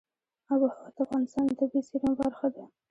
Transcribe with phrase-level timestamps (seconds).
[0.51, 2.63] آب وهوا د افغانستان د طبیعي زیرمو برخه ده.